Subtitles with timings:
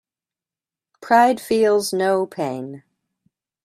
[0.99, 2.81] Pride feels no pain.